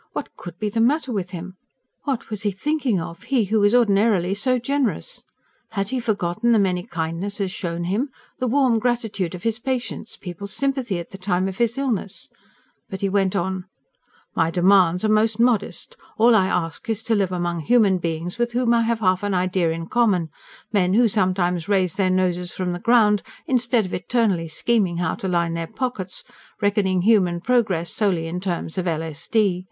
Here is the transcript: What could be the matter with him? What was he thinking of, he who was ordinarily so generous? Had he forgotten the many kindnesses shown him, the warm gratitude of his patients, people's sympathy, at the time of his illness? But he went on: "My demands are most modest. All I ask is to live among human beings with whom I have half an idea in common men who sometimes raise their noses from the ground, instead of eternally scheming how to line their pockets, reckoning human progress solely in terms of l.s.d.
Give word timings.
What 0.13 0.33
could 0.35 0.57
be 0.57 0.69
the 0.69 0.81
matter 0.81 1.11
with 1.11 1.29
him? 1.29 1.57
What 2.05 2.31
was 2.31 2.41
he 2.41 2.49
thinking 2.49 2.99
of, 2.99 3.21
he 3.25 3.43
who 3.43 3.59
was 3.59 3.75
ordinarily 3.75 4.33
so 4.33 4.57
generous? 4.57 5.21
Had 5.73 5.89
he 5.89 5.99
forgotten 5.99 6.53
the 6.53 6.57
many 6.57 6.81
kindnesses 6.81 7.51
shown 7.51 7.83
him, 7.83 8.09
the 8.39 8.47
warm 8.47 8.79
gratitude 8.79 9.35
of 9.35 9.43
his 9.43 9.59
patients, 9.59 10.17
people's 10.17 10.53
sympathy, 10.53 10.97
at 10.97 11.11
the 11.11 11.19
time 11.19 11.47
of 11.47 11.59
his 11.59 11.77
illness? 11.77 12.31
But 12.89 13.01
he 13.01 13.09
went 13.09 13.35
on: 13.35 13.65
"My 14.35 14.49
demands 14.49 15.05
are 15.05 15.07
most 15.07 15.37
modest. 15.39 15.95
All 16.17 16.33
I 16.35 16.47
ask 16.47 16.89
is 16.89 17.03
to 17.03 17.13
live 17.13 17.31
among 17.31 17.59
human 17.59 17.99
beings 17.99 18.39
with 18.39 18.53
whom 18.53 18.73
I 18.73 18.81
have 18.81 19.01
half 19.01 19.21
an 19.21 19.35
idea 19.35 19.69
in 19.69 19.85
common 19.85 20.29
men 20.73 20.95
who 20.95 21.07
sometimes 21.07 21.69
raise 21.69 21.93
their 21.95 22.09
noses 22.09 22.51
from 22.51 22.73
the 22.73 22.79
ground, 22.79 23.21
instead 23.45 23.85
of 23.85 23.93
eternally 23.93 24.47
scheming 24.47 24.97
how 24.97 25.13
to 25.13 25.27
line 25.27 25.53
their 25.53 25.67
pockets, 25.67 26.23
reckoning 26.59 27.03
human 27.03 27.39
progress 27.39 27.91
solely 27.93 28.25
in 28.25 28.39
terms 28.39 28.79
of 28.79 28.87
l.s.d. 28.87 29.59